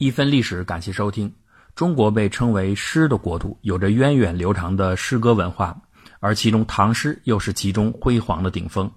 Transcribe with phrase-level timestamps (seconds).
[0.00, 1.30] 一分历史，感谢收听。
[1.74, 5.78] 中国被称为诗的国度，有着源远流长的诗歌文化，
[6.20, 8.90] 而其中唐诗又是其中辉煌的顶峰。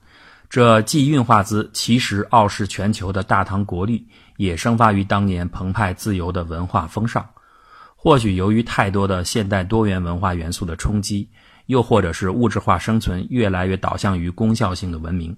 [0.50, 7.30] 这既韵化自其实傲视全球的大唐国力，也生发于当年澎湃自由的文化风尚。
[7.98, 11.30] 或许由于太多的现代多元文化元素的冲击，
[11.66, 15.36] 又或者是物质化生存越来越导向于功效性的文明。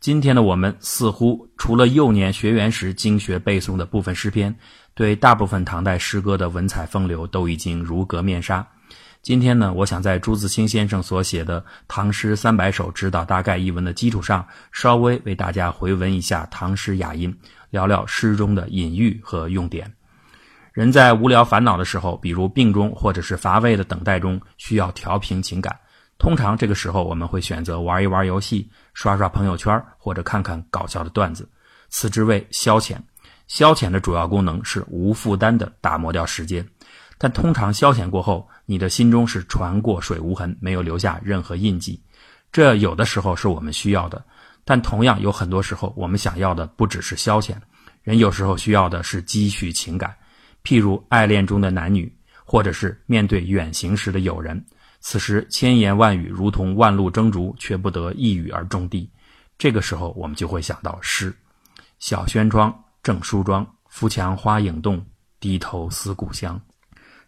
[0.00, 4.54] 今天的我们似乎除了幼年学园时经学背诵的部分诗篇，
[4.94, 8.66] 对大部分唐代诗歌的文采风流都已经如隔面纱。
[9.22, 17.34] 今天呢，我想在朱自清先生所写的《唐诗三百首指导大概》一文的基础上，稍微为大家回闻一下唐诗雅音，
[17.70, 19.90] 聊聊诗中的隐喻和用典。
[20.72, 25.74] 人在无聊烦恼的时候，比如病中或者是乏味的等待中，需要调平情感。
[26.18, 31.48] 通常这个时候，我们会选择玩一玩游戏，刷刷朋友圈，或者看看搞笑的段子，
[31.88, 32.96] 此之谓消遣。
[33.46, 36.66] 消遣的主要功能是无负担的打磨掉时间，
[37.18, 42.02] 但通常消遣过后，你的心中是船过水无痕，没有留下任何印记。
[42.50, 44.24] 这有的时候是我们需要的，
[44.64, 47.54] 但同样有很多时候，我们想要的不只是消遣。
[48.02, 50.14] 人有时候需要的是积蓄情感，
[50.62, 54.64] 譬如爱恋中的男女，或者是面对远行时的友人。
[55.00, 59.10] 此时千言万语如同万路征逐，却不得一语而中地。
[59.58, 61.34] 这个时候，我们就会想到诗
[62.00, 62.74] ：“小轩窗
[63.04, 65.00] 正梳妆，扶墙花影动，
[65.38, 66.60] 低头思故乡。”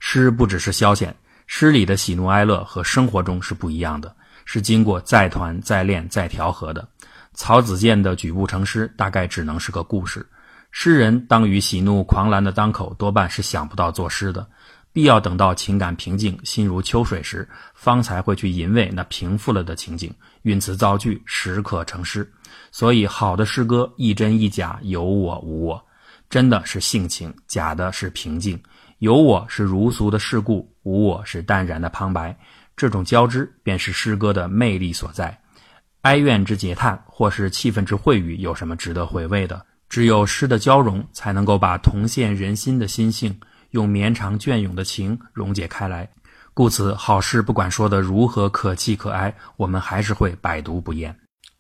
[0.00, 1.12] 诗不只是消遣，
[1.46, 6.88] 诗里的喜怒哀乐和生活中是不一样的，是经过再团、再练、再调和的。
[7.34, 10.26] 曹子建的举步成诗，大概只能是个故事。
[10.70, 14.46] 诗人当于喜怒狂澜的当口，多半是想不到作诗的。
[14.92, 20.10] 必要等到情感平静、心如秋水时，方才会去吟味那平复了的情景，
[20.42, 22.30] 运词造句，时刻成诗。
[22.70, 25.84] 所以，好的诗歌一真一假，有我无我。
[26.28, 28.60] 真的是性情，假的是平静。
[28.98, 32.36] 有我是如俗的世故，无我是淡然的旁白。
[32.76, 35.38] 这种交织，便是诗歌的魅力所在。
[36.02, 39.64] 哀怨之嗟叹，或是气愤之秽语，有什么值得回味的？
[39.88, 43.38] 只有诗的交融，才能够把同现人心的心性。
[43.70, 46.08] 用绵长隽永的情溶解开来，
[46.54, 51.14] 故此好诗不管说的如何可气可哀，我们还是会百读不厌。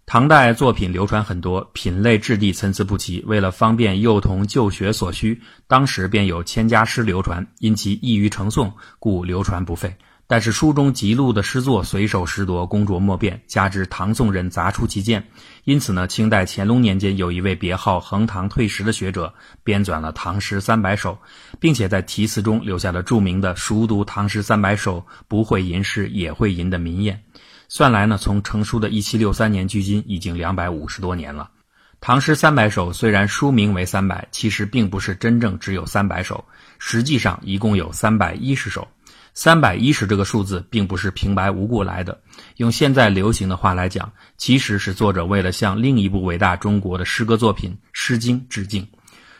[0.08, 3.24] 唐代作品流传很多，品类质地参差不齐。
[3.26, 9.96] 为了方便幼童就学所需，当时便有千家诗流传，因其易于成诵，故流传不废。
[10.28, 15.26] 但是书中辑录的诗作随手拾夺，工拙莫辨，加之唐宋人杂出其见，
[15.64, 19.34] 因此呢，清代乾隆年间有一位别号横塘退时的学者
[19.64, 21.14] 编纂了《唐诗三百首》，
[21.58, 27.20] 并且在题词中留下了著名的“熟读唐诗三百首，不会吟诗也会吟”的名言。
[27.68, 31.50] 算来呢，从成书的一七六三年距今已经两百五十多年了。
[32.00, 36.44] 《唐诗三百首》虽然书名为三百，其实并不是真正只有三百首，
[36.78, 38.86] 实际上一共有三百一十首。
[39.32, 42.18] 三百一十这个数字并不是平白无故来的，
[42.56, 48.82] 用现在流行的话来讲，其实是作者为了向另一部伟大中国的诗歌作品《诗经》致敬。《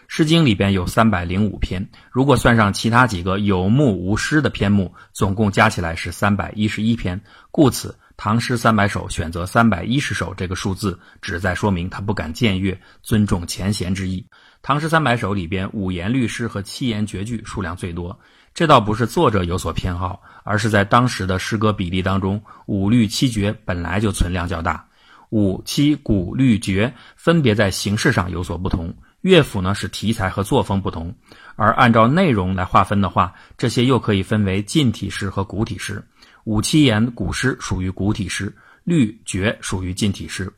[0.08, 7.20] 诗经》里边有三百零五篇，如果算上其他几个有目无诗的篇目，总共加起来是三百一十一篇。
[7.50, 14.21] 故此，《唐诗三百首》选择三百一十首这个数字，旨在说明他不敢僭越，尊重前贤之意。
[14.62, 18.19] 《唐诗三百首》里边五言律诗和七言绝句数量最多。
[18.55, 24.82] 这倒不是作者有所偏好，而是在当时的诗歌比例当中，五律七绝本来就存量较大。
[25.28, 31.15] 五七古律绝分别在形式上有所不同，乐府呢是题材和作风不同。
[31.55, 36.03] 而按照内容来划分的话，这些又可以分为近体诗和古体诗。
[36.46, 40.48] 五七言古诗属于古体诗，律绝属于近体诗。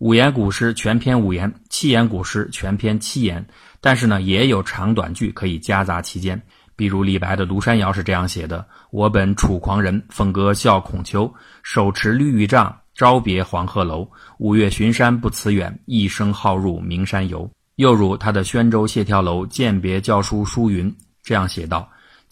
[0.00, 3.46] 五言古诗全篇五言，七言古诗全篇七言。
[3.80, 6.40] 但是呢，也有长短句可以夹杂其间。
[6.74, 11.32] 比如李白的《庐山谣》是这样写的：“我本楚狂人，凤歌笑孔丘。
[11.62, 14.10] 手持绿玉杖，朝别黄鹤楼。
[14.38, 20.92] 五岳巡山不辞远，一生好入名山游。”又如他的《宣州谢眺楼》，饯别教书书云
[21.22, 21.88] 这样写道：“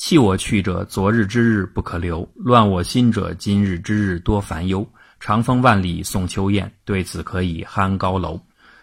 [0.07, 4.87] 弃我去者，昨日之日不可留；乱我心者，今日之日多烦忧。
[5.19, 8.39] 长风万里送秋雁，对此可以酣高楼。”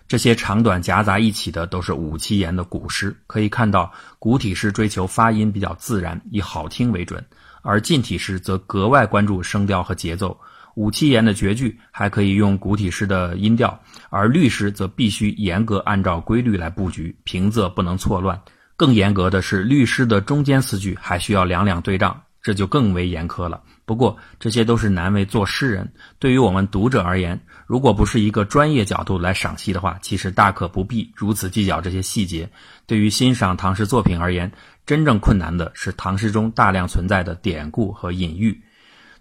[0.09, 7.21] 这些长短夹杂一起的都是五七言的古诗，可以看到古体诗追求发音比较自然，以好听为准；
[7.61, 10.35] 而近体诗则格外关注声调和节奏。
[10.73, 13.79] 五七言的绝句还可以用古体诗的音调，
[14.09, 18.41] 而律诗则必须严格按照规律来布局，平仄不能错乱。
[18.81, 23.61] 更严格的是，律师的中间四句还需要两两对仗，这就更为严苛了。
[23.85, 25.93] 不过这些都是难为做诗人。
[26.17, 32.49] 对于我们读者而言，如果不是一个专业角度来赏析的话，其实大可不必如此计较这些细节。
[32.87, 34.51] 对于欣赏唐诗作品而言，
[34.83, 38.63] 真正困难的是唐诗中大量存在的典故和隐喻。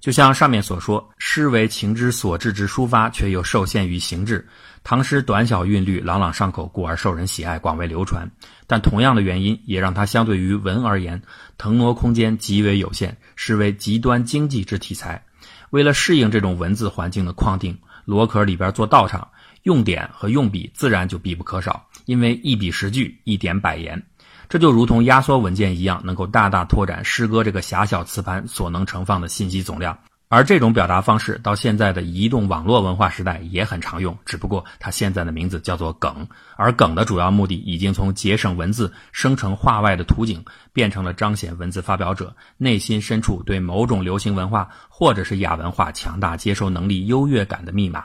[0.00, 4.48] 就像上面所说，诗为情之所至之抒发，却又受限于形制。
[4.82, 8.30] 唐诗短小韵律，朗朗上口，故而受人喜爱，广为流传。
[8.66, 11.20] 但同样的原因，也让它相对于文而言，
[11.58, 15.22] 腾挪空间极为有限，实为极端经济之题材。
[15.68, 19.28] 为了适应这种文字环境的框定，罗壳里边做道场，
[19.64, 21.86] 用典和用笔自然就必不可少。
[22.06, 24.02] 因为一笔十句，一点百言。
[24.50, 29.96] 这就如同压缩文件一样，能够大大拓展诗歌这个狭小磁盘所能盛放的信息总量。
[30.28, 36.26] 而这种表达方式到现在的移动网络文化时代也很常用，只不过它现在的名字叫做梗。
[36.56, 48.04] 而梗的主要目的已经从节省文字、生成画外的图景，变成了彰显文字发表者内心深处对某种流行文化或者是亚文化强大接收能力优越感的密码。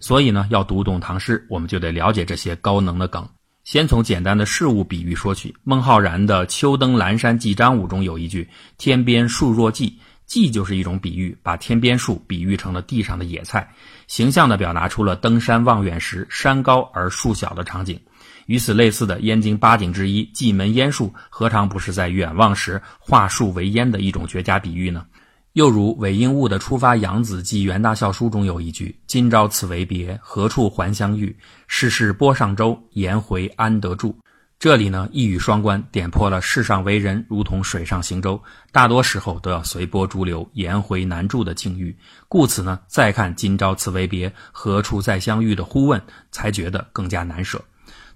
[0.00, 3.28] 所以呢，要读懂唐诗，我们就得了解这些高能的梗。
[3.64, 5.54] 先从简单的事物比喻说起。
[5.64, 8.46] 孟浩然的《秋登蓝山记张五》中有一句
[8.76, 13.70] ：“天边树若荠。”荠就是一种比喻，把天边树比喻成了地上的野菜，
[14.06, 17.98] 形象地表达出了登山望远时山高而树小的场景。
[18.46, 25.04] 与此类似的燕京八景之一蓟门烟树，何尝不是在远望时化树为烟的一种绝佳比喻呢？
[25.54, 31.36] 又如韦应物的《出发扬子记元大校书》中有一句：“今朝此为别，何处还相遇？
[31.68, 34.18] 世事波上舟，颜回安得住？”
[34.58, 38.42] 这里呢，一语双关，点破了世上为人如同水上行舟，
[38.72, 41.96] 大多时候都要随波逐流，颜回难住的境遇。
[42.26, 46.02] 故此呢，再看“今朝此为别，何处再相遇”的呼问，
[46.32, 47.64] 才觉得更加难舍。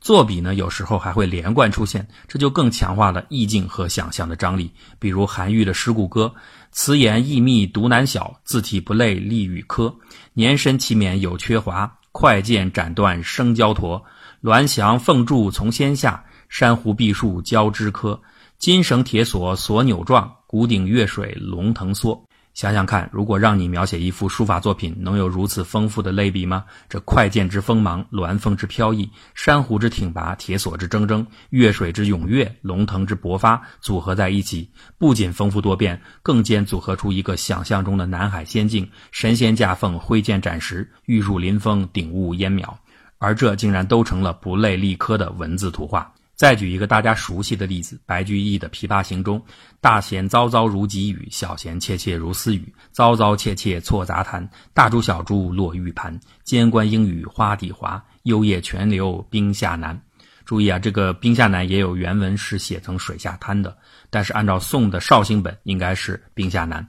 [0.00, 4.70] 作笔呢，有时候还会连贯出现，这就更强化了意境和想象的张力。
[4.98, 6.32] 比如韩愈的《诗故歌》
[6.70, 9.92] ：“词言意密独难晓，字体不类力与苛。
[10.32, 14.02] 年深其免有缺华，快剑斩断生焦驼。
[14.42, 18.18] 鸾翔凤柱从仙下。”珊瑚碧树交枝柯，
[18.56, 22.18] 金绳铁索索扭状，古鼎月水龙腾梭。
[22.54, 26.64] 想想看，如果让你描写一幅书法作品，能有如此丰富的类比吗？
[26.88, 34.68] 这快剑之锋芒，鸾凤之飘逸，珊瑚之挺拔，铁索之铮铮，月水之踊跃，龙腾之勃发，组合在一起，
[34.98, 42.74] 不仅丰富多变，更兼组合出一个想象中的南海仙境，神仙驾凤，挥剑斩石，玉树临风，顶雾烟渺，
[43.18, 46.12] 而这竟然都成了不累立科的文字图画。
[46.38, 49.44] 再举一个大家熟悉的例子，白居易的《琵琶行》中，
[49.80, 52.72] 大弦嘈嘈如急雨，小弦切切如私语。
[52.94, 56.16] 嘈嘈切切错杂弹，大珠小珠落玉盘。
[56.44, 60.00] 间关莺语花底滑，幽咽泉流冰下难。
[60.44, 63.76] 注意啊，这个冰下难也有原文是写成水下滩的，
[64.08, 66.88] 但是按照宋的绍兴本，应该是冰下难。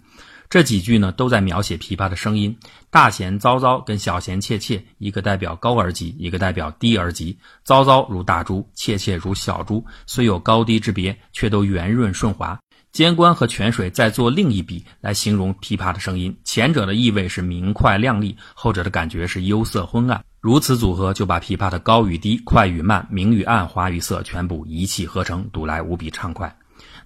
[0.49, 2.57] 这几句呢，都在描写琵琶的声音。
[2.89, 7.37] 大弦嘈嘈，跟小弦切切，一个代表高而急，一个代表低而急。
[7.63, 12.59] 嘈嘈如大珠，切切如小珠，虽有高低之别，却都圆润顺滑。
[12.91, 20.25] 间关和泉水再做另一笔来形容琵琶的声音，前者的意味是明快亮丽，后者的感觉是幽涩昏暗。
[20.41, 26.57] 如此组合，就把琵琶的高与低、快与慢、明与暗、花与色全部一气呵成，读来无比畅快。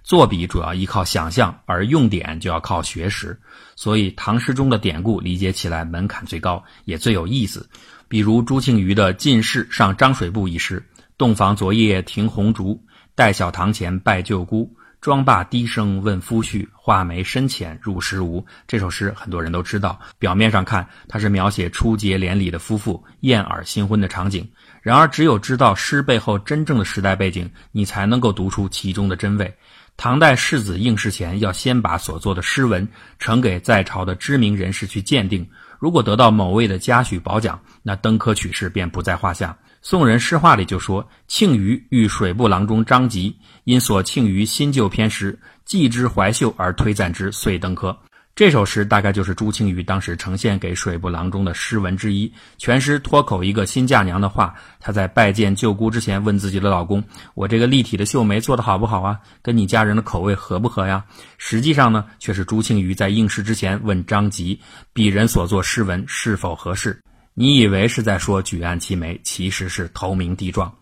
[0.04, 3.40] 作笔主要依靠想象，而用典就要靠学识，
[3.74, 7.66] 所以唐诗中的典故理解起来门槛最高，也最有意思。
[8.06, 10.86] 比如朱庆余的《进士上张水部》一诗
[11.16, 12.78] ：“洞房昨夜停红烛，
[13.14, 14.70] 待小堂前拜舅姑。
[15.00, 24.46] 妆罢低声问夫婿，画眉深浅入时无。”这首诗很多人都知道，表面上看它是描写初结连理的夫妇燕尔新婚的场景，
[24.82, 29.54] 然而只有知道诗背后真正的时代背景，你才能够读出其中的真味。
[29.96, 32.86] 唐代世子应试前，要先把所作的诗文
[33.18, 35.48] 呈给在朝的知名人士去鉴定。
[35.78, 39.56] 如果得到某位的嘉许褒奖，那登科取士便不在话下。
[39.82, 47.96] 宋人诗话里就说：“庆余遇水部郎中张籍，因所庆余新旧篇诗，寄之怀秀而推赞之，遂登科。”
[48.36, 52.32] 这首诗大概就是朱庆余当时呈现给水部郎中的诗文之一。
[52.58, 57.00] 全诗脱口一个新嫁娘的话，她在拜见舅姑之前问自己的老公
[57.34, 59.16] ：“我这个立体的绣眉做的好不好啊？
[59.40, 61.04] 跟你家人的口味合不合呀？”
[61.38, 64.60] 实际上呢，却是朱庆余在应试之前问张籍
[64.92, 67.00] ：“鄙人所作诗文是否合适？”
[67.34, 70.72] 你以为是在说举案齐眉，其实是投名递状。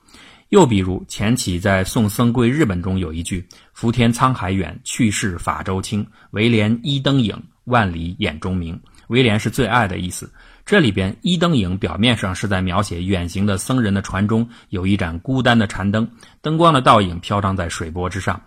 [0.52, 3.42] 又比如钱起在《送僧归日本》中有一句
[3.72, 6.06] ：“浮天沧海远，去世法舟轻。
[6.32, 8.78] 唯怜一灯影，万里眼中明。”
[9.08, 10.30] 唯怜是最爱的意思。
[10.66, 16.06] 这里边一灯影表面上是在描写远行的僧人的船中有一盏孤单的禅灯，
[16.42, 18.38] 灯光的倒影飘荡在水波之上。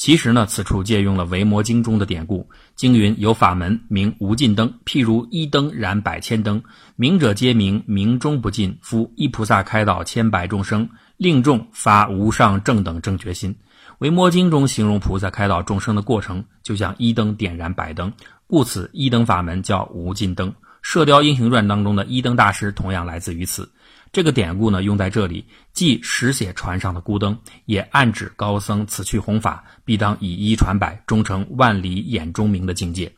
[0.00, 6.62] 其实呢，此处借用了《维摩经》中的典故，经云有法门名无尽灯，譬如一灯燃百千灯，
[6.96, 8.78] 明者皆明，明中不尽。
[8.80, 10.88] 夫一菩萨开导千百众生，
[11.18, 13.52] 令众发无上正等正觉心。
[13.98, 18.10] 《维摩经》中形容菩萨开导众生的过程，就像一灯点燃百灯，
[18.46, 20.50] 故此一灯法门叫无尽灯。
[20.80, 23.70] 《射雕英雄传》当中的一灯大师同样来自于此。
[24.12, 33.12] 这个典故呢，用在这里，既实写船上的孤灯，也暗指高僧此去弘法，必当以一传百，终成万里眼中明的境界。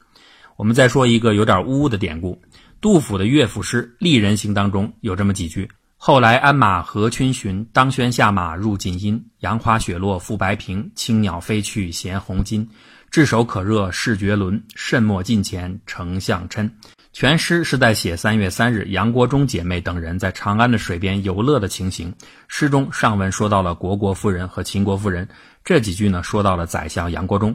[0.57, 2.39] 我们再说一个有点污的典故，
[2.79, 9.19] 杜甫的乐府诗《丽人行》当中有这么几句：“后来鞍马何春巡，当轩下马入锦衣。
[9.41, 12.69] 杨花雪落覆白平，青鸟飞去衔红巾。
[13.11, 16.71] 炙手可热势绝伦，慎莫近前丞相嗔。”
[17.13, 22.15] 全诗是在写三月三日杨国忠姐妹等人在长安的水边游乐的情形。
[22.49, 25.29] 诗中上文说到了虢国夫人和秦国夫人，
[25.63, 27.55] 这几句呢说到了宰相杨国忠。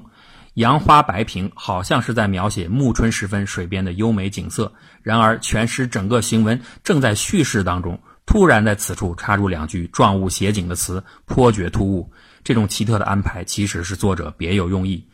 [0.53, 4.71] 杨花白瓶好像是在描写暮春时分水边的优美景色，
[5.01, 12.11] 然而全诗整个行文正在叙事当中，突然在此处插入两句状物写景的词，颇觉突兀。
[12.43, 15.07] 这种奇特的安排其实是作者别有用意。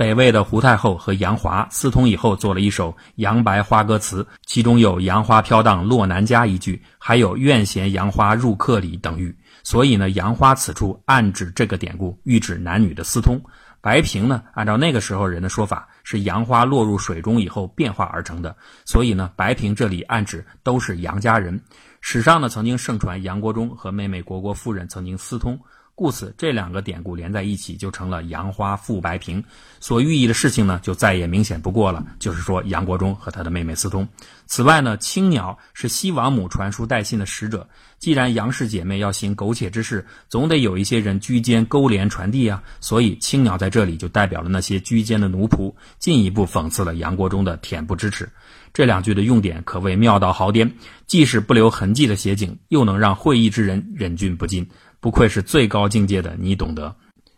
[0.00, 9.36] 北魏的胡太后和杨华私通以后，做了一首杨白花歌词，其中有“杨花飘荡落南家”一句，还有“愿衔杨花入客里”等语。
[9.62, 13.38] 所以呢，杨花此处暗指这个典故，喻指男女的私通。
[13.82, 18.56] 白萍呢，按照那个时候人的说法，是杨花落入水中以后变化而成的。
[18.86, 21.62] 所以呢，白萍这里暗指都是杨家人。
[22.00, 25.60] 史上呢，曾经盛传杨国忠和妹妹虢国夫人曾经私通。
[26.00, 29.44] 故此，这两个典故连在一起，就成了杨花负白瓶。
[29.80, 34.08] 所寓意的事情呢，就再也明显不过了，就是说杨国忠和他的妹妹私通。
[34.46, 37.68] 此外呢，青鸟是西王母传书带信的使者。
[37.98, 42.62] 既然杨氏姐妹要行苟且之事，总得有一些人居间勾连传递啊。
[42.80, 48.26] 所以青鸟在这里就代表了那些居间的奴仆，进一步讽刺了杨国忠的恬不知耻。
[48.72, 50.72] 这两句的用典可谓妙到毫巅，
[51.06, 54.66] 既是不留痕迹的写景，又能让会意之人忍俊不禁。
[55.00, 56.94] 不愧是最高境界的，你懂得。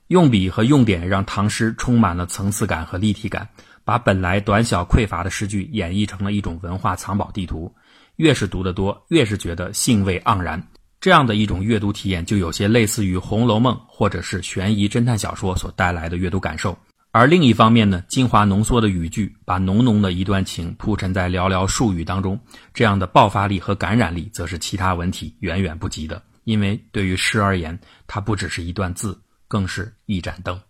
[0.09, 3.49] 用笔和用点让唐诗充满了层次感和立体感，
[3.85, 7.73] 把本来短小匮乏的诗句演绎成了一种文化藏宝地图。
[8.17, 10.63] 越是读得多，越是觉得兴味盎然。
[11.01, 16.77] 这样的一种阅读体验，就有些类似于《红楼梦》或者是悬疑侦探小说所带来的阅读感受。
[17.11, 22.39] 而另一方面呢，精华浓缩的语句，把浓浓的一段情铺陈在寥寥数语当中，
[22.75, 26.23] 这样的爆发力和感染力，则是其他文体远远不及的。
[26.45, 30.61] 因为对于诗而言，它不只是一段字，更是一盏灯。